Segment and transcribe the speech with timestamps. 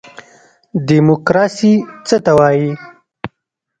[0.87, 1.73] دیموکراسي
[2.07, 2.71] څه ته وایي؟